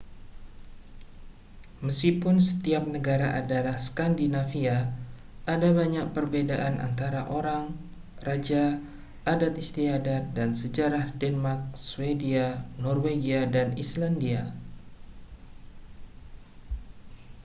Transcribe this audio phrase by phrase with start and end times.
[1.85, 4.85] meskipun setiap negara adalah skandinavia'
[5.55, 7.65] ada banyak perbedaan antara orang
[8.25, 8.63] raja
[9.33, 12.47] adat istiadat dan sejarah denmark swedia
[12.83, 14.43] norwegia dan islandia